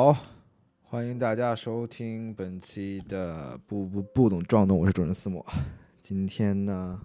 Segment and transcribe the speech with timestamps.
[0.00, 0.16] 好，
[0.80, 5.44] 欢迎大家收听本期的不不不懂撞动，我是主人思莫。
[6.00, 7.00] 今天呢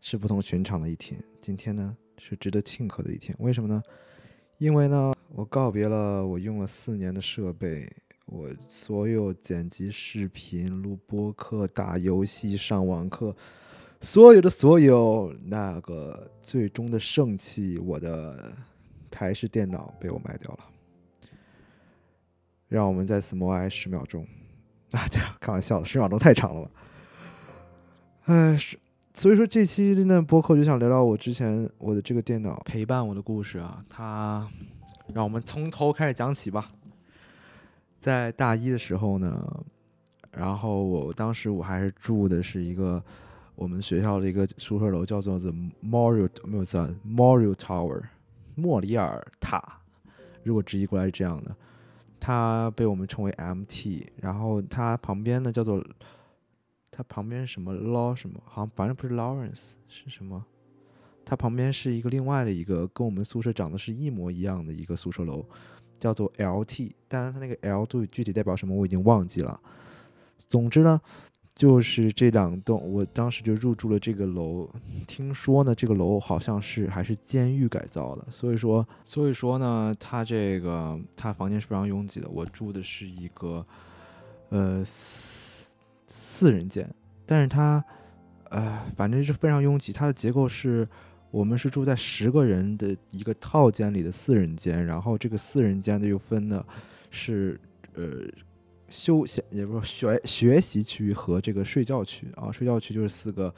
[0.00, 3.36] 是不同寻常的一天，今天呢是值得庆贺的一天。
[3.38, 3.82] 为什么呢？
[4.56, 7.86] 因为呢我告别了我用了四年的设备，
[8.24, 13.36] 我所有剪辑视频、录播课、打游戏、上网课，
[14.00, 18.54] 所有的所有那个最终的盛器，我的
[19.10, 20.60] 台式电脑被我卖掉了。
[22.72, 24.26] 让我们再次默哀十秒钟。
[24.92, 26.70] 啊，对，开玩笑的，十秒钟太长了吧？
[28.24, 28.78] 哎，是，
[29.12, 33.84] 所以说这期的播客就想聊聊我之前我的这个电脑陪伴我的故事啊。
[33.90, 34.48] 它，
[35.12, 36.70] 让我们从头开始讲起吧。
[38.00, 39.64] 在大一的时候呢，
[40.30, 43.02] 然后我当时我还是住的是一个
[43.54, 45.52] 我们学校的一个宿舍楼，叫做 The
[45.84, 48.02] Morio，没有在 Morio Tower，
[48.54, 49.62] 莫里尔塔。
[50.42, 51.54] 如果直译过来是这样的。
[52.24, 55.84] 它被我们称为 MT，然后它旁边呢叫做，
[56.88, 60.44] 它旁边什么 Law 什么，好像反正不是 Lawrence 是什么，
[61.24, 65.44] 它旁边是一个另外的一个跟我们宿舍长得是一模一样的一个宿舍楼，
[65.98, 69.60] 叫做 LT，当然它那个 L 具具体代表什么我已经忘记了，
[70.48, 71.00] 总之呢。
[71.54, 74.68] 就是这两栋，我当时就入住了这个楼。
[75.06, 82.28] 听说呢，这个楼好像是还是监狱改造的，所以说，所以说呢，它这个它房间是非常拥挤的。
[82.28, 83.64] 我住的是一个
[84.48, 85.70] 呃四
[86.06, 86.92] 四人间，
[87.26, 87.84] 但是它
[88.48, 89.92] 呃反正是非常拥挤。
[89.92, 90.88] 它的结构是
[91.30, 96.64] 我们是住在十个人的一个套间里的四人间，然后这个四人间的又分的
[97.10, 97.60] 是
[97.94, 98.24] 呃。
[98.92, 103.52] 休闲也不是学学习区和这个睡觉区啊，睡觉区就是四个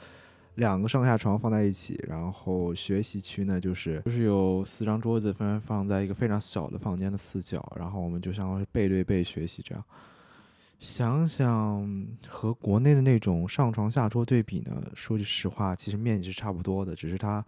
[0.55, 9.83] 两个上下床放在一起，然后学习区呢就是就是有四张桌子分放在一个非常小的房间的四角，然后我们就相当是背对背学习这样。
[10.79, 17.45] 想想和国内的那种上床下桌对比呢，说句实话，其实面积是差不多的，只是它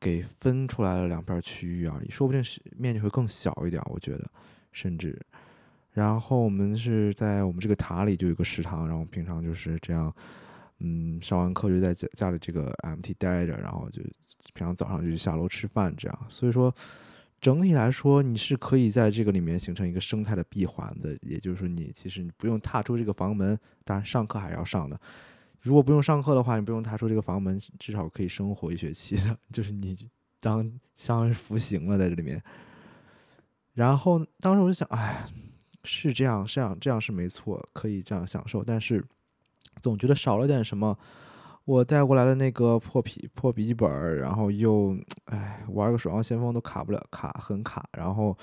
[0.00, 4.28] 给分出来了两片区域而已，说不定是面积会更小一点，我觉得
[4.72, 5.16] 甚至。
[5.94, 10.12] 然后我们是在我们这个塔里就有个食堂，然后平常就是这样，
[10.80, 14.02] 嗯，上完课就在家家里这个 MT 待着，然后就
[14.54, 16.18] 平常早上就下楼吃饭这样。
[16.28, 16.74] 所以说，
[17.40, 25.00] 整体来说你是可以在这个里面形成一个生态的闭环的，也就是说你其实你不用踏出这个房门，当然上课还要上的。
[25.60, 29.96] 如果不用上课的话，你不用踏出这个房门，至少可以生活一学期的， 就是你
[30.40, 30.60] 当
[30.96, 32.42] 相当于服刑了在这里面。
[33.74, 35.24] 然后当时我就想，哎。
[35.84, 39.04] 是这样，这样这样是没错，可以这样享受，但是
[39.80, 40.98] 总觉得少了点什么。
[41.66, 47.88] 我带过来的那个破笔破笔记本，然后又哎玩个守望先锋都卡不了，卡很卡。
[47.92, 48.36] 然后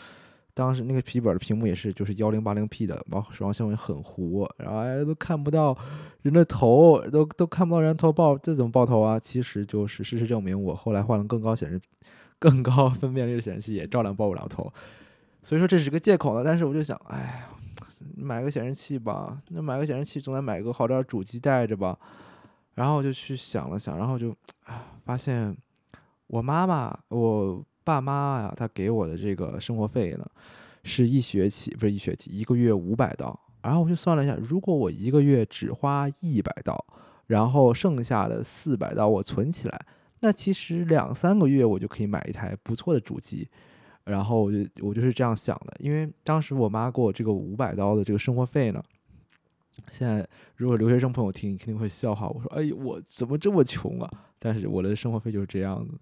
[0.56, 5.78] 当时那个笔记本的屏幕也是就是幺零八零 P 的，玩守望先锋很糊，然后哎都看不到
[6.23, 9.19] 人的头，都都看不到人头爆，这怎么爆头啊？
[9.19, 11.79] 其实就是事实证明，我后来换了更高显示、
[12.40, 14.73] 更高分辨率的显示器，也照样爆不了头。
[15.44, 17.50] 所以说这是个借口了，但是我就想，哎呀，
[18.16, 21.97] 买个显示器吧，那买个显示器总得买个好点主机带着吧。
[22.75, 24.35] 然后我就去想了想，然后就
[25.03, 25.56] 发现
[26.28, 30.25] 我妈妈、我爸妈呀，他给我的这个生活费呢，
[30.84, 33.38] 是一学期不是一学期，一个月五百刀。
[33.62, 36.84] 然后我就算了一下，如果我一个月只花一百刀，
[37.28, 39.85] 然后剩下的四百刀我存起来，
[40.22, 43.47] 那其实两三个月我就可以买一台不错的主机。
[44.06, 48.84] 然后我就我就是这样想的，因为当时我妈给我这个五百刀的这个生活费呢，
[49.91, 55.94] 现在如果留学生朋友听，肯定会笑话我说：“哎，我怎么这么穷啊？”但是我的生活费就是这样子。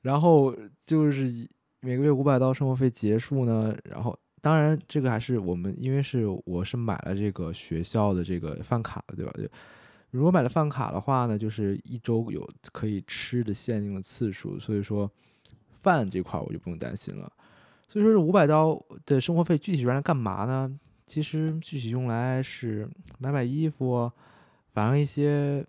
[0.00, 0.52] 然后
[0.84, 1.48] 就是
[1.80, 9.32] 每个月五百刀生活费结束呢，然后当然这个还是我们因为是我是买了这个学校的这个饭卡，对吧？
[9.36, 9.44] 就
[10.10, 15.08] 如果买了饭卡的话呢，就是一周有可以吃的限定的次数，所以说。
[15.82, 17.30] 饭这块我就不用担心了，
[17.88, 20.78] 所以说这五百刀的生活费具体用来干嘛呢？
[21.04, 22.88] 其实具体用来是
[23.18, 24.10] 买买衣服，
[24.72, 25.66] 反正一些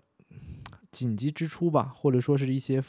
[0.92, 2.82] 紧急支出吧，或者说是一些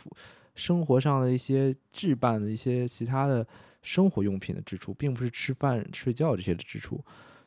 [0.55, 3.45] 生活上的一些置办的一些其他的
[3.83, 7.03] 生活用品的支出，并不是吃饭睡觉这些的支出。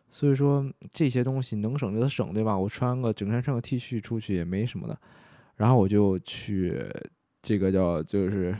[0.10, 2.58] 所以说这些东西能省就省，对吧？
[2.58, 5.00] 我穿个整身穿个 T 恤出去也没什么的，
[5.56, 6.84] 然后我就去。
[7.48, 8.54] 这个叫就是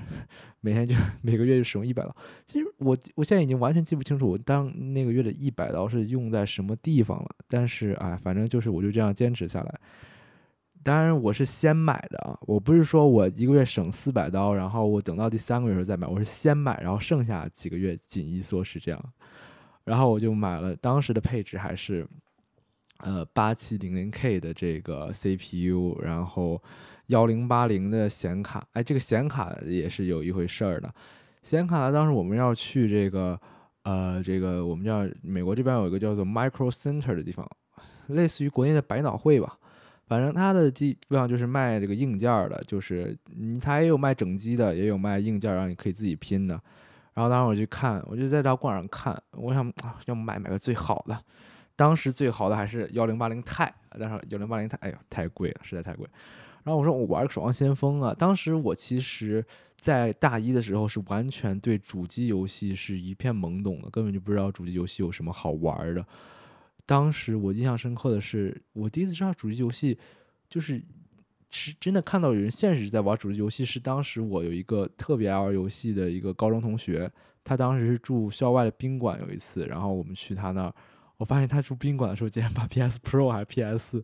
[0.62, 2.16] 每天就每个月就使用一百刀。
[2.46, 7.30] 其实我我现在已经完全记不清楚我当那个月的一百刀是用在什么地方了。
[7.50, 9.80] 但是哎，反正就是我就这样坚持下来。
[10.84, 16.08] 当然我是先买的啊，我不是说我一个月省四百刀，然后我等到第三个月时候再买。
[16.08, 19.14] 我是先买，然后剩下几个月紧衣缩食这样。
[19.84, 22.08] 然后我就买了，当时的配置还是
[23.00, 26.64] 呃八七零零 K 的这个 CPU，然后
[27.08, 28.66] 幺零八零的显卡。
[28.74, 30.94] 哎，这个显卡也是有一回事儿的。
[31.44, 33.40] 显卡呢当时我们要去这个
[33.84, 37.50] 呃这个我们叫美国这边有一个叫做 Micro Center 的地方，
[38.08, 39.58] 类似于国内的百脑汇吧。
[40.08, 46.54] 反正它的地方就是卖这个硬件的，就是你它也有卖整机的，也有卖硬件让你可以自己拼的。
[47.14, 51.18] 然后当时我去看，我就在这逛上看，我想啊要买买个最好的。
[51.76, 53.70] 当时最好的还是幺零八零钛，
[54.00, 56.08] 但是幺零八零钛，哎呦太贵了，实在太贵。
[56.68, 58.14] 然后我说我玩守望先锋啊。
[58.14, 59.44] 当时我其实
[59.78, 66.06] 在大一的时候是完全对主机游戏是一片懵懂的，根本就不知道主机游戏有什么好玩的。
[66.86, 69.98] 当时我印象深刻的是，我第一次知道主机游戏，
[70.50, 70.84] 就是
[71.50, 73.64] 是真的看到有人现实在玩主机游戏。
[73.64, 77.10] 是当时我有一个特别爱玩游戏的一个高中同学，
[77.46, 80.74] 他当时是住校外的宾馆，有一次，然后我们去他那儿，
[81.16, 84.04] 我发现他住宾馆的时候，竟然把 PS Pro 还是 PS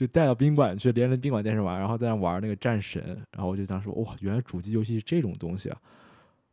[0.00, 3.02] 就带到宾馆去，连着宾馆电视玩，然后在那玩那个战神，
[3.32, 5.78] 然后我就当时哇，原来主机游戏是这种东西啊！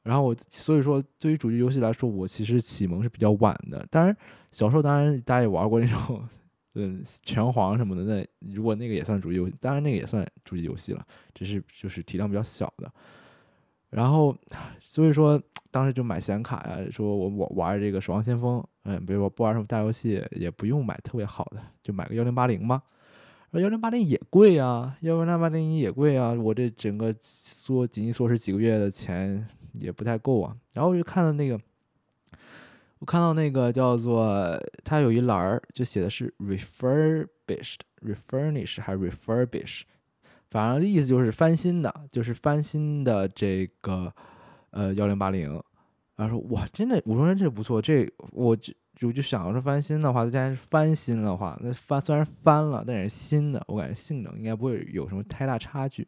[0.04, 3.88] 然后我所以说，对于主机游戏来说，我其实启蒙是比较晚的。
[3.90, 4.14] 当然，
[4.52, 6.22] 小时候当然大家也玩过那种，
[6.74, 8.04] 嗯，拳皇什么的。
[8.04, 11.02] 那如果那个也算主机游戏，当然那个也算主机游戏了，
[11.34, 12.92] 只是就是体量比较小的。
[13.90, 14.36] 然后
[14.82, 15.42] 所以说，
[15.72, 22.84] 当时就买显卡呀，说我我玩这个守望先锋，嗯，比如说不玩什么大游戏，也不用买特别好的，就买个幺零八零吧。
[23.52, 29.48] 幺零八零也贵啊，幺零八零也贵啊，我这整个缩紧急缩是几个月的钱。
[29.80, 31.60] 也不太够啊，然后我就看到那个，
[32.98, 39.84] 我看到那个叫做它有一栏儿，就写的是 refurbished、refurnished 还是 refurbish，
[40.50, 44.12] 反正意思就是翻新的，就是翻新的这个
[44.72, 45.62] 呃幺零八零。
[46.18, 56.06] 然后说哇，真的，我说这不错，这我就我就想说翻新的话，再加上翻新的话，那翻虽然翻了，但是新的，我感觉性能应该不会有什么太大差距。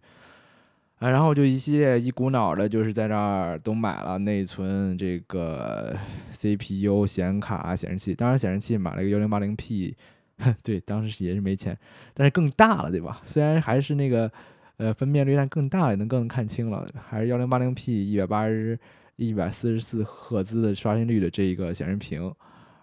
[0.98, 5.96] 啊，然后就一系列一股脑的，就是在这儿都买了内存、这个
[6.30, 8.14] CPU、显卡、显示器。
[8.14, 9.96] 当然，显示器买了个幺零八零 P，
[10.62, 11.78] 对，当时也是没钱，
[12.14, 13.22] 但是更大了，对吧？
[13.24, 14.30] 虽然还是那个
[14.76, 16.86] 呃分辨率，但更大了，能更看清了。
[17.08, 18.78] 还是幺零八零 P，一百八十、
[19.28, 22.34] 一百四十四赫兹的刷新率的这一个显示屏。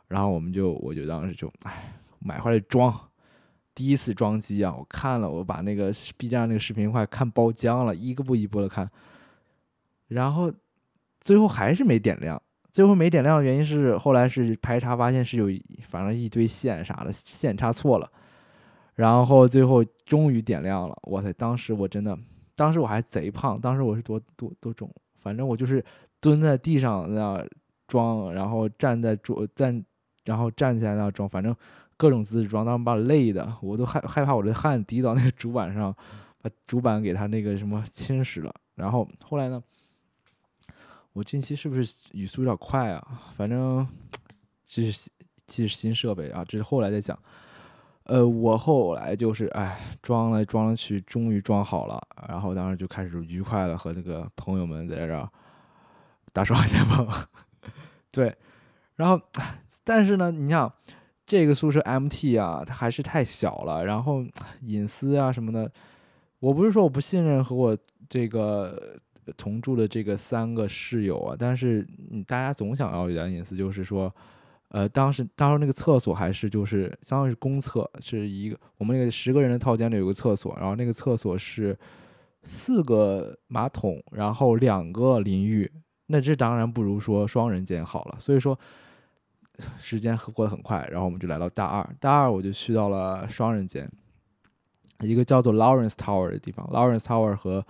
[0.08, 2.94] 然后我们就，我就当时就，哎，买回来装。
[3.74, 8.90] 第一次装机啊，我看了，我把那个 B 站那个视频快看包浆了，一个不一波的看，
[10.08, 10.52] 然后
[11.20, 12.40] 最后还是没点亮。
[12.70, 15.48] 最后没点亮的原因是后来是排查发现是有
[15.88, 18.10] 反正一堆线啥的线插错了，
[18.94, 20.96] 然后最后终于点亮了。
[21.04, 22.18] 哇塞，当时我真的，
[22.54, 25.84] 当时我还贼胖，当时我是多多多重，反正我就是
[26.26, 27.46] 蹲在地上那
[27.86, 29.84] 装，然后站在桌站，
[30.24, 31.54] 然后站起来那装，反正。
[31.98, 35.96] 各种姿势装，当时把我累的，我都害害怕我的汗滴到那个主板上，
[36.42, 38.54] 把主板给它那个什么侵蚀了。
[38.74, 39.62] 然后后来呢，
[41.14, 43.22] 我近期是不是语速有点快啊？
[43.34, 43.88] 反正
[44.66, 45.08] 这是
[45.46, 47.18] 这是新设备啊，这是后来再讲。
[48.02, 51.98] 呃，我后来就是哎，装来装去，终于装好了。
[52.28, 55.26] 然后当时就开始愉快的和那个朋友们在这儿
[56.36, 57.08] 打双先锋。
[58.12, 58.36] 对，
[58.96, 59.18] 然后
[59.82, 60.70] 但是呢，你想。
[61.28, 64.24] 这个宿舍 MT 啊，它还是太小了，然后
[64.60, 65.68] 隐私啊什么的，
[66.38, 67.76] 我不是说我不信任和我
[68.08, 68.96] 这个
[69.36, 71.84] 同住的这个三个室友啊，但是
[72.28, 74.14] 大家总想要一点隐私，就是说，
[74.68, 81.76] 呃，当时当时那个厕所还是就是相当于是公厕，是一个我们那个十个人的套间里有个厕所，然后那个厕所是
[82.44, 85.68] 四个马桶，然后两个淋浴，
[86.06, 88.58] 那这当然不如说双人间好了，所以说。
[89.78, 91.96] 时间过得很快，然后我们就来到大二。
[91.98, 93.90] 大二我就去到了双人间，
[95.00, 96.66] 一个叫做 Lawrence Tower 的地方。
[96.66, 97.66] Lawrence Tower 和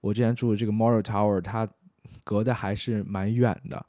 [0.00, 1.68] 我之前住的这个 Morrow Tower，它
[2.24, 3.86] 隔的还是蛮远的。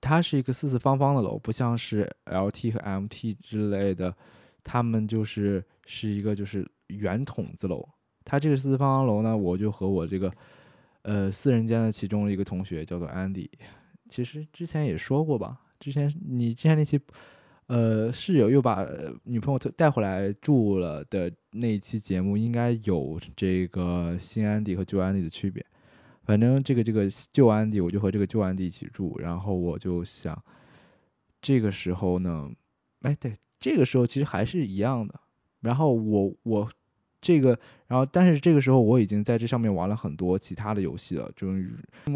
[0.00, 4.12] 它是一个四四方方的楼，不像是 LT 和 MT 之类的，
[4.64, 7.88] 他们就是是一个就是圆筒子楼。
[8.24, 10.32] 它这个四四方方楼呢，我就和我这个
[11.06, 13.48] 呃四人间的其中一个同学叫做 Andy，
[14.08, 15.60] 其实之前也说过吧。
[15.78, 17.00] 之前你之前那期，
[17.68, 18.84] 呃，室友又把
[19.22, 25.64] 女朋友带回来住了的那一期节目，应该有这个新安迪和旧安迪的区别。
[26.24, 29.16] 反正这个这个旧安迪，我就和这个旧安迪一起住。
[29.20, 30.36] 然后我就想，
[31.40, 32.50] 这个时候呢，
[33.02, 35.20] 哎，对，这个时候其实还是一样的。
[35.60, 36.68] 然后我我
[37.20, 41.70] 这个，然后但是这个时候我已经在这上面玩了很多其他的游戏了，就是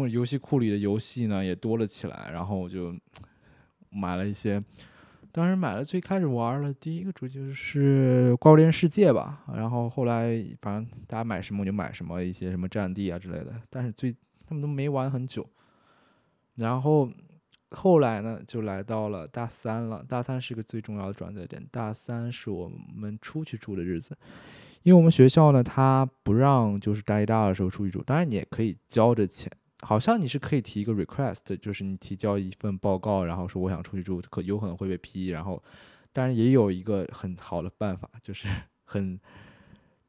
[0.09, 2.29] 游戏库里的游戏呢也多了起来。
[2.31, 2.95] 然后我就。
[3.93, 4.63] 买了一些。
[5.33, 13.53] 当时买了最开始玩的第一个主机就是《怪物猎人世界》吧，然后后来反正大家买什么我就买什么，一些什么战地啊之类的。
[13.69, 14.15] 但是最
[14.47, 15.45] 他们都没玩很久。
[16.55, 17.11] 然后
[17.71, 20.01] 后来呢，就来到了大三了。
[20.07, 21.61] 大三是个最重要的转折点。
[21.69, 24.17] 大三是我们出去住的日子，
[24.83, 28.01] 因为我们学校呢，他不让就是大一、大二的时候出去住。
[28.03, 29.51] 当然你也可以交着钱。
[29.83, 35.29] 好像你是可以提一个 request，就是你提交一份报告，然后说我想出去住，可有可能会被批。
[35.29, 35.61] 然后，
[36.13, 38.47] 当然也有一个很好的办法，就是
[38.85, 39.19] 很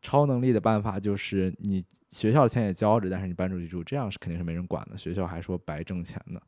[0.03, 4.99] 超能力的办法，就是你学校的钱也交着，但是你搬出去住，这样是肯定是没人管的。
[4.99, 6.39] 学校还说白挣钱呢。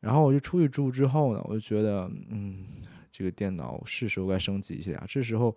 [0.00, 2.66] 然后我就出去住之后呢，我就觉得，嗯，
[3.12, 5.04] 这个电脑是时候该升级一下。
[5.08, 5.56] 这时候。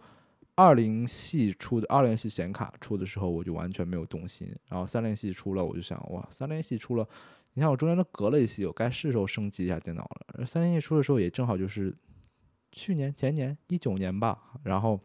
[0.56, 4.50] 二零系出的二零系显卡出的时候，我就完全没有动心。
[4.70, 7.06] 然后三零系出了，我就想，哇，三零系出了，
[7.54, 10.46] 你看我中间都隔了一些，我该是时候升级一下电脑了。
[10.46, 11.94] 三零系出的时候也正好就是
[12.72, 14.98] 去年前年一九年吧，然后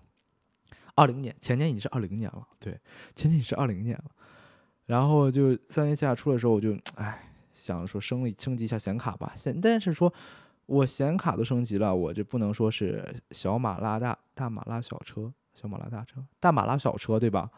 [0.94, 2.78] 二零年前年已经是二零年了，对，
[3.16, 4.04] 前年已经是二零年了。
[4.86, 9.32] 然后就三零系出的时候，我就哎想说升了升级一下显卡吧。
[9.36, 10.12] 现但是说
[10.66, 15.32] 我显卡都升级了，我这不能说是小马拉大大马拉小车。
[15.60, 17.50] 小马拉大车，大马拉小车，对吧？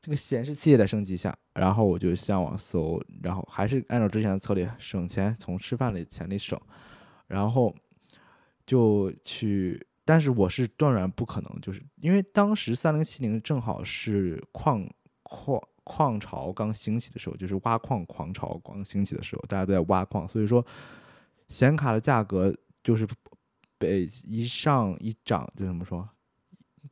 [0.00, 1.34] 这个显示器也得升级下。
[1.54, 6.60] 然后我就上网搜，然后还是按照之前的策略，省钱，从吃饭里钱里省。
[7.26, 7.74] 然后
[8.66, 14.86] 就去，但是我是断然不可能，就是因为当时三零七零正好是矿
[15.22, 20.64] 矿矿潮刚兴起的时候，就是挖矿狂潮刚兴起的时候，大家都在挖矿，所以说
[21.48, 23.08] 显卡的价格就是
[23.78, 26.06] 被一上一涨，就怎么说？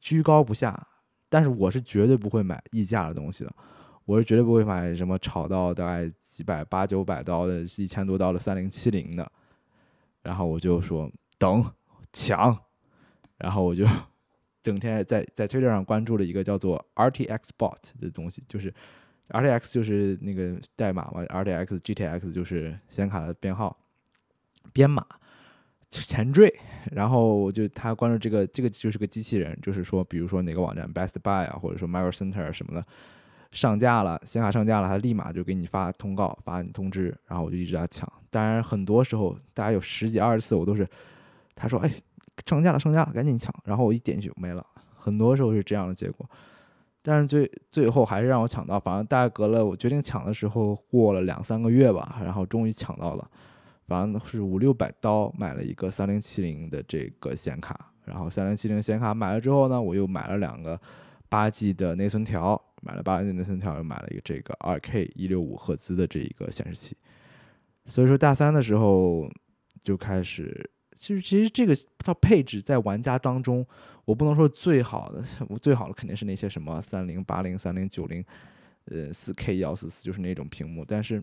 [0.00, 0.86] 居高不下，
[1.28, 3.54] 但是我是绝对不会买溢价的东西的，
[4.04, 9.30] 我是绝对不会买什么炒到大概几百八九百刀的，一千多刀的三零七零的。
[10.22, 11.64] 然后我就说等
[12.12, 12.56] 抢，
[13.38, 13.84] 然后我就
[14.62, 18.72] 整天在在推特上关注了一个叫做 RTX Bot 的东西，就是
[19.30, 23.76] RTX 就是那个代码嘛，RTX GTX 就是显卡的编号
[24.72, 25.04] 编码。
[26.00, 26.52] 前缀，
[26.90, 32.86] 然后我就他关注这个，这个就是个机器人，就是说，比如说哪个网站 Best Buy 啊，或者说 Micro Center 什么的
[33.50, 38.10] 上架了，显卡上架了，他立马就给你发通告，发你通知，然后我就一直在抢。
[38.30, 40.88] 当然，很多时候大家有十几二十次，我都是
[41.54, 41.92] 他说哎
[42.46, 44.64] 上架了，上架了，赶紧抢，然后我一点就没了。
[44.96, 46.26] 很多时候是这样的结果，
[47.02, 53.30] 但是最最后还是让我抢到，反正大概隔了我决定抢的时候过了两三个月吧，然后终于抢到了。
[53.86, 60.80] 反正是五六百刀买了一个三零七零的这个显卡，然后三零七零显卡买了之后呢，我又买了两个
[61.28, 66.96] 八 G 的内存条，买了八 G 内存条，又买了一个这个二 K 一六五赫兹的这一个显示器。
[67.86, 69.28] 所以说大三的时候
[69.82, 73.66] 就开始，其实其实这个它配置在玩家当中，
[74.04, 78.24] 我不能说最好的，我最好的肯定是那些什么三零八零、三零九零，
[78.86, 81.22] 呃四 K 幺四四，就是那种屏幕，但是。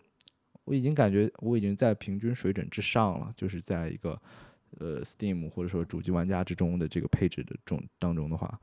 [0.69, 4.21] 我已经感觉我已经在平均水准之上了，就是在一个
[4.77, 8.59] 呃 Steam 或者说主机玩家之中的这个配置的中当中的话，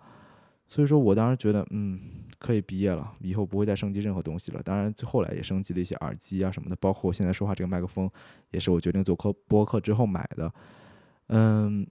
[0.68, 2.00] 所以说我当时觉得嗯
[2.38, 4.62] 可以毕业了，以后不会再升级任何东西了。
[4.62, 8.08] 当然后来也升级了一些耳机啊什么的，包括我现在说话这个麦克风
[8.52, 10.54] 也是我决定做客播客之后买的。
[11.26, 11.84] 嗯，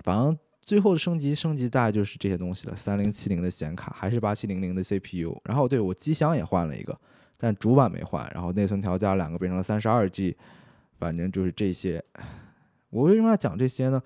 [0.00, 2.76] 反正最后升级升级大概就是这些东西了。
[2.76, 7.00] 三零七零的显卡还是八七零零的 CPU，然后对我机箱也换了一个。
[7.42, 10.36] 但主板没换，然后内存条加了两个，变成了三十二 G，
[11.00, 12.00] 反正就是这些。
[12.90, 14.00] 我为什么要讲这些呢？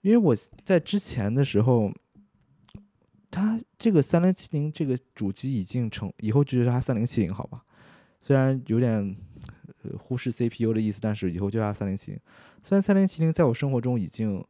[0.00, 0.34] 因为我
[0.64, 1.92] 在之前的时候，
[3.30, 7.62] 它这个三零七零这个主机已经成，以后就叫它三零七零好吧？
[8.20, 9.16] 虽然有点
[9.84, 12.20] 呃忽视 CPU 的意思，但是以后就叫它三零七零。
[12.64, 14.44] 虽然三零七零在我生活中已经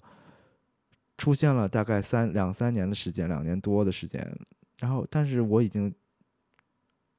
[1.18, 4.34] 出现了大概三两三年的时间，两年多的时间，
[4.78, 5.94] 然后但是我已经，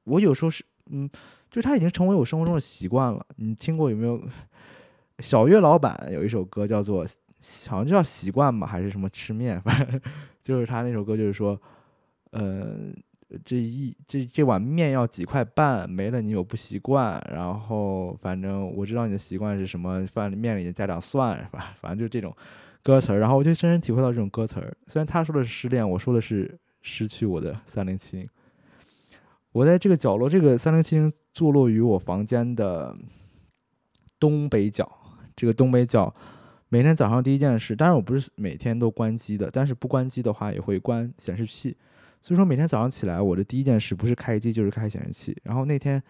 [0.02, 0.64] 我有时候是。
[0.90, 1.08] 嗯，
[1.50, 3.24] 就是它已经成为我生活中的习惯了。
[3.36, 4.20] 你听过有没有？
[5.20, 7.06] 小岳老板有一首歌叫做，
[7.68, 9.60] 好像叫习惯吧，还是什么吃面？
[9.60, 10.00] 反正
[10.42, 11.56] 就是他那首歌，就是说，
[12.32, 12.92] 呃，
[13.44, 17.24] 这一这这碗面要几块半，没了你有不习惯。
[17.32, 21.72] 然后反正我知道你的习惯是什么，饭里面里加点蒜，是吧？
[21.80, 22.36] 反正就是这种
[22.82, 23.20] 歌词儿。
[23.20, 24.76] 然后我就深深体会到这种歌词儿。
[24.88, 28.28] 虽然他说的是失恋，我说的是失去我的三零七零。
[29.54, 32.96] 我在这个角落，这个三零七零坐落于我房间的
[34.18, 34.90] 东北角。
[35.36, 36.12] 这个东北角，
[36.68, 41.76] 每天早上第一件事，当然我不是每天都关机的，但是不关机的话也会关显示器。
[42.20, 45.36] 所以说每天早上起来，我的第一件事不是开机就是开显示器。
[45.44, 46.02] 然后那天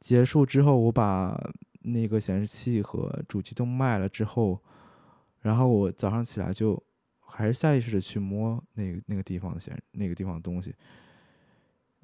[0.00, 1.34] 结束之后，我把
[1.80, 4.60] 那个显示器和主机都卖了之后，
[5.40, 6.82] 然后我早上起来就
[7.20, 10.74] 还是下意识的去摸那个那个地方的显那个地方的东西，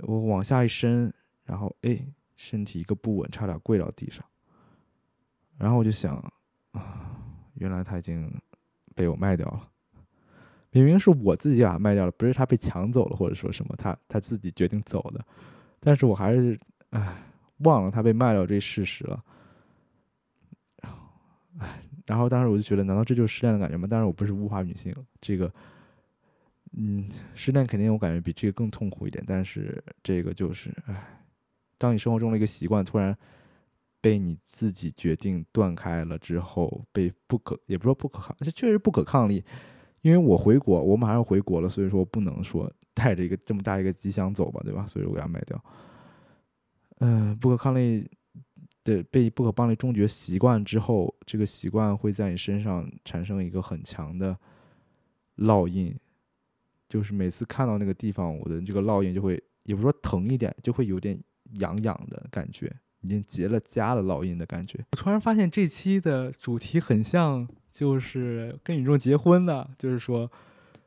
[0.03, 1.13] 我往下一伸，
[1.45, 1.99] 然后哎，
[2.37, 4.25] 身体一个不稳，差点跪到地上。
[5.59, 6.17] 然后我就想
[6.73, 7.17] 啊，
[7.55, 8.31] 原来他已经
[8.95, 9.69] 被我卖掉了。
[10.71, 15.25] 明明是我自己把它卖掉了，不是他被抢走了，或者说什么他他自己决定走的，
[15.79, 16.59] 但是我还是
[16.91, 17.23] 唉
[17.59, 19.25] 忘了他被卖掉这事实了。
[21.59, 23.87] 唉，然后当时我就觉得，难道这就是失恋的感觉吗？
[23.87, 25.53] 当然我不是物化女性，这个，
[26.75, 31.21] 嗯，失恋肯定我感觉比这个更痛苦一点，但是这个就是唉，
[31.79, 33.17] 当你生活中的一个习惯突然
[34.01, 39.45] 被你自己决定断开了之后，被不可也不说不可抗，这确实不可抗力。
[40.01, 44.85] 因为我回国，我马上回国了，所以说不能说 带着一个这么大一个吉祥走吧，对吧？
[44.85, 45.65] 所以我给它卖掉。
[46.99, 48.11] 嗯，不可抗力
[48.83, 54.37] 的被不可抗力终结习惯之后，这个习惯会在你身上产生一个很强的
[55.37, 55.95] 烙印，
[56.93, 61.19] 就是每次看到那个地方，我的这个烙印就会，也不说疼一点，就会有点
[61.61, 62.71] 痒痒的感觉，
[63.01, 64.79] 已经结了痂了烙印的感觉。
[64.91, 67.49] 我突然发现这期的主题很像。
[67.73, 70.31] 就是跟宇宙结婚的，就是说，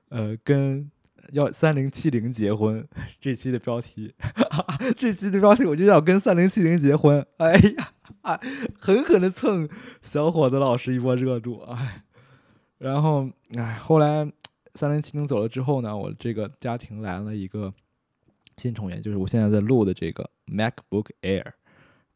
[0.09, 0.87] 呃，跟
[1.31, 2.87] 要三零七零结婚。
[3.19, 4.13] 这期的标题，
[4.95, 7.25] 这期的标题我就要跟三零七零结婚。
[7.37, 7.89] 哎呀，
[8.21, 8.39] 啊，
[8.77, 9.67] 狠狠的蹭
[9.99, 12.03] 小伙子老师一波热度啊！
[12.77, 14.31] 然后，哎，后来
[14.75, 17.73] 三零七零走了之后呢，我这个家庭来了一个
[18.57, 21.51] 新成员，就是我现在在录的这个 MacBook Air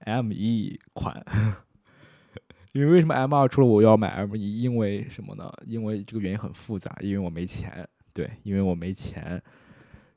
[0.06, 1.26] M1 款。
[2.74, 4.62] 因为为什么 M 二出了我要买 M 一？
[4.62, 5.52] 因为什么呢？
[5.66, 7.88] 因为这个原因很复杂，因为我没钱。
[8.14, 9.42] 对，因为我没钱，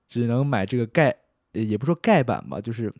[0.07, 1.15] 只能买这个盖，
[1.53, 2.93] 也不说盖板吧，就是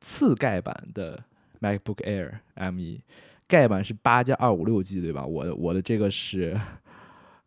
[0.00, 1.22] 次盖板的
[1.60, 3.00] MacBook Air M 一。
[3.48, 5.24] 盖板是八加二五六 G，对吧？
[5.24, 6.58] 我我的这个是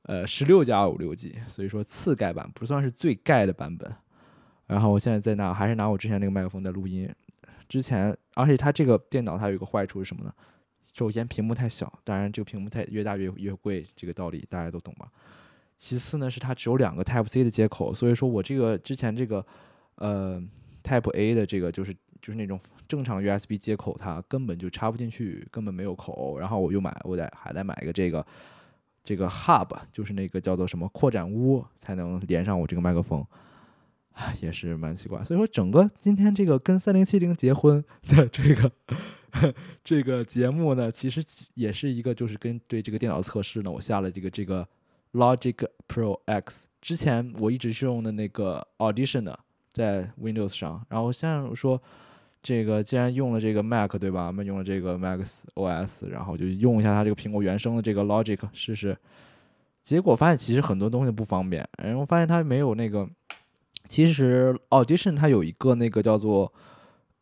[0.03, 3.93] 呃十六加五六 G，所以说次盖版不算是最盖的版本。
[4.67, 7.09] 然后我现在在拿，还是拿我之前那个麦克风在录音。
[7.67, 10.33] 之前，而且它这个电脑它有一个坏处是什么呢？
[10.93, 15.07] 首先，屏幕太小，当然这个屏幕太越大越越贵，这个道理大家都懂吧？
[15.77, 19.45] 其次呢，是它只有两个 Type C 的接口，所以说我这个之前这个
[19.95, 20.41] 呃
[20.83, 26.37] Type A 的这个就是就是那种正常 USB 接口，它根本就插不进去，根本没有口。
[26.37, 28.25] 然后我又买，我得还得买一个这个
[29.03, 33.25] 这个 Hub，就是那个叫做什么扩展坞，才能连上我这个麦克风，
[34.41, 35.23] 也是蛮奇怪。
[35.23, 38.71] 所以说，整个今天这个跟三零七零结婚的这个。
[39.83, 44.67] 这个节目呢，其实也是一个，就是跟对这个电脑测试呢，我下了这个这个
[45.13, 45.55] Logic
[45.87, 46.67] Pro X。
[46.79, 49.39] 之前我一直是用的那个 Audition 的，
[49.71, 50.85] 在 Windows 上。
[50.87, 51.81] 然后现在说，
[52.43, 54.27] 这个既然用了这个 Mac 对吧？
[54.27, 55.19] 我们用了这个 Mac
[55.55, 58.95] OS，然后就用一下它这个苹果原生的这个 Logic 试试。
[59.81, 63.09] 结果发现其实很多东西不方便，然后发现它没有那个。
[63.87, 66.53] 其实 Audition 它有一个那个叫做，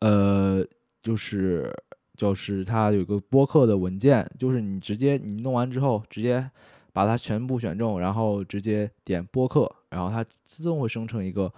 [0.00, 0.62] 呃，
[1.00, 1.72] 就是。
[2.14, 6.48] 就是它有个播客的文件，就是你直接你弄完之后，直接
[6.92, 11.52] 把它全部选中，然后直接点播客，然后它自动会生成一个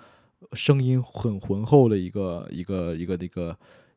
[0.52, 3.56] 声音很浑厚的一个一个一个那个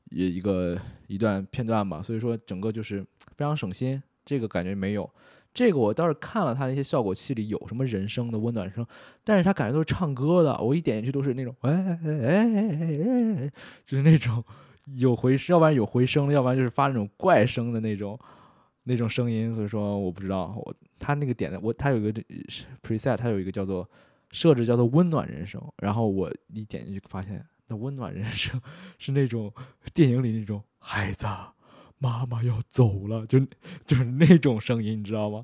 [0.09, 2.01] 一一个一段片段吧。
[2.01, 3.05] 所以说整个就是
[3.35, 5.09] 非常省心，这个感觉没有。
[5.53, 8.85] 这个我倒是看了它那些效果器里有什么人声的温暖声，
[9.23, 13.51] 但是它感觉都是唱歌的，我一点进去都是那种哎哎哎哎哎哎，
[13.85, 14.43] 就是那种。
[14.95, 18.17] 有回声，要不然有回声要不然就是发那种怪声的那种
[18.83, 19.53] 那种声音。
[19.53, 22.23] 所以说，我不知道我他那个点的，我他有一个
[22.81, 23.85] preset，他有一个叫做
[24.31, 25.61] 设置叫做温暖人生。
[25.77, 28.61] 然后我一点进去发现，那温暖人生
[28.97, 29.53] 是那种
[29.93, 31.25] 电影里那种孩子
[31.97, 33.39] 妈妈要走了，就
[33.85, 35.43] 就是那种声音，你知道吗？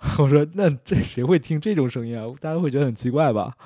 [0.18, 2.26] 我说那这谁会听这种声音啊？
[2.40, 3.56] 大家会觉得很奇怪吧？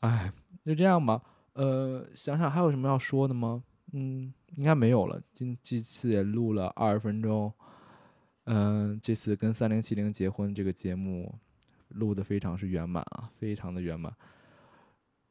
[0.00, 0.30] 哎，
[0.64, 1.22] 就这样吧。
[1.54, 3.62] 呃，想想还有什么要说的吗？
[3.92, 5.18] 嗯，应该没有了。
[5.32, 7.50] 今这次也录了二十分钟，
[8.44, 11.34] 嗯，这次跟三零七零结婚这个节目
[11.96, 14.12] 录的非常是圆满啊，非常的圆满。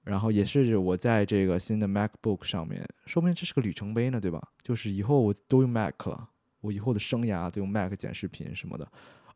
[0.03, 4.41] 然后也是我在这个新的 MacBook 上面，说不定这是个里程碑呢，对吧？
[4.61, 6.29] 就是以后我都用 Mac 了，
[6.61, 8.87] 我以后的生涯都用 Mac 剪视频什么的。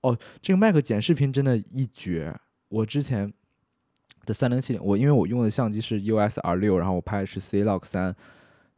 [0.02, 2.36] 哦，这个 Mac 剪视频真的一绝。
[2.68, 3.34] 我之前
[4.26, 8.16] 的三零七零，我因为我用的相机是 US R 六，然后我拍的是 C Log 三。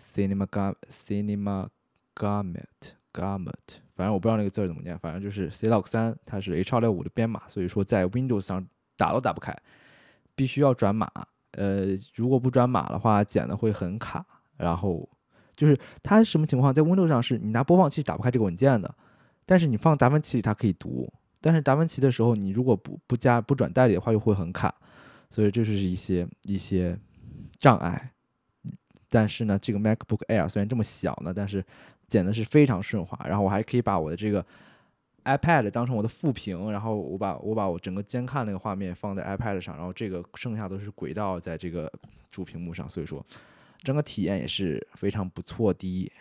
[0.01, 1.69] Cinema Gam Cinema
[2.15, 9.55] Gamut Gamut，反正我不知道那个字怎么念，反正就是 CLOCK 三，它是 H 二六五的编码，所以说在 Windows 上打都打不开，
[10.33, 11.07] 必须要转码。
[11.51, 14.25] 呃，如果不转码的话，剪的会很卡。
[14.57, 15.07] 然后
[15.55, 16.73] 就是它什么情况？
[16.73, 18.91] 在 Windows 上是你拿播放器打不开这个文件的，
[19.45, 21.07] 但是你放达芬奇它可以读，
[21.39, 24.73] 但是达芬奇的时候，你如果不不加不转代理的话，又会很卡，
[25.29, 26.97] 所以这就是一些一些
[27.59, 28.11] 障碍。
[29.09, 31.63] 但是呢，这个 MacBook Air 虽然这么小呢，但是
[32.11, 33.17] 剪的是非常顺滑。
[33.25, 34.45] 然后我还可以把我的这个
[35.23, 41.89] iPad 当成我的副屏，然后我把我把我整个监看那个画面放在 iPad 上，然后这个剩下都是轨道在这个
[42.29, 43.25] 主屏幕上，所以说
[43.81, 46.11] 整个体验也是非常不错的。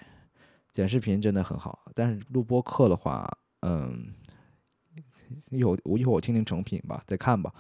[0.71, 3.29] 剪视频真的很好，但是录播课的话，
[3.63, 4.15] 嗯，
[5.51, 7.53] 一会我一会我听听成品吧，再看吧。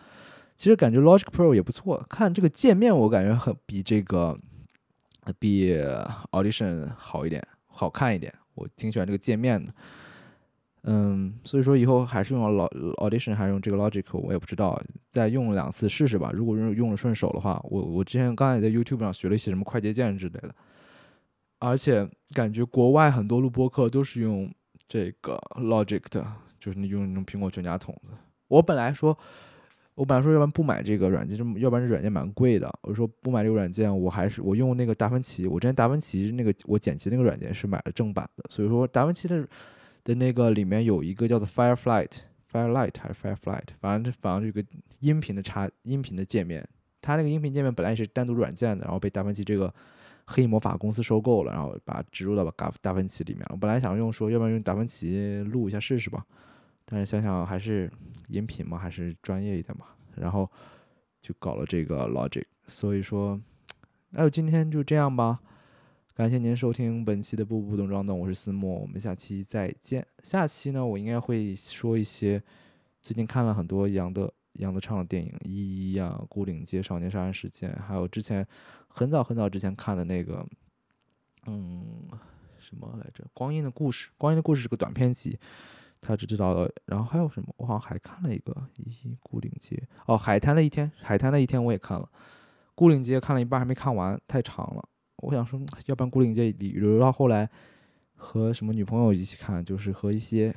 [0.57, 4.39] 其实感觉 Logic Pro 也不错，看这个界面我感觉很比这个。
[5.39, 5.77] 比
[6.33, 7.47] Audition 好一点，
[7.81, 9.73] 好看一点，我挺喜欢这个界面的。
[10.83, 14.79] 嗯，所以说以后还是用老 Audition 还是用这个 Logic，我也不知道，
[15.11, 16.31] 再用两次试试吧。
[16.35, 20.55] 如果用用了顺手的话，我我之前刚才在 YouTube 上学了一些什么快捷键之类的，
[21.59, 24.53] 而且感觉国外很多录播课都是用
[24.87, 26.27] 这个 Logic 的，
[26.59, 28.13] 就是你用那种苹果全家桶子。
[28.49, 29.17] 我本来说。
[30.01, 32.67] 我本来说，要不然不买这个软件，这么要不然这软件蛮贵的。
[32.81, 35.47] 我说不买这个软件，我还是我用那个达芬奇。
[35.47, 39.47] 我之前达芬奇那个我剪辑那个软件是买了正版的，所以说达芬奇的
[40.03, 44.67] 的那个里面有一个叫做 Firefly，Firelight 还是 Firefly，反正反正这个
[45.01, 46.67] 音频的插音频的界面，
[47.03, 49.71] 它那个音频界面本来也是单独软件的，然后被达芬奇这个
[50.25, 53.45] 黑魔法公司收购了，然后把植入到达达芬奇里面。
[53.51, 56.25] 我本来想用说，要不然用达芬奇录一下试试吧。
[56.91, 57.91] 但是想想还是
[58.29, 60.51] 音频嘛，还是专业一点嘛，然后
[61.23, 62.45] 就搞了这个 Logic。
[62.67, 63.41] 所以说，
[64.11, 65.41] 那就今天就这样吧。
[66.15, 70.07] 感谢您收听本期的步步动装动，我是思墨，我们下期再见。
[70.23, 72.43] 下期呢，我应该会说一些
[73.01, 78.47] 最近看了很多杨德杨德昌的电影，《一一》啊，《孤岭街少年杀人事件》，还有之前
[78.89, 80.47] 很早很早之前看的那个，
[81.47, 82.09] 嗯，
[82.59, 84.09] 什么来着，《光阴的故事》。
[84.19, 85.39] 《光阴的故事》是个短片集。
[86.01, 87.55] 他只知道，然后还有什么？
[87.59, 90.89] 我好像还看了一个《一孤岭街》哦，《海滩的一天》。
[91.03, 92.09] 海滩的一天我也看了，
[92.75, 94.89] 《孤岭街》看了一半还没看完，太长了。
[95.19, 97.49] 我想说，要不然《孤岭街》留到后来
[98.15, 100.55] 和什么女朋友一起看，就是和一些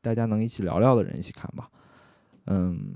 [0.00, 1.70] 大家能一起聊聊的人一起看吧。
[2.46, 2.92] 嗯，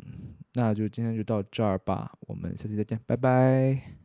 [0.55, 3.98] 那就今天就到这儿吧，我们下期再见，拜拜。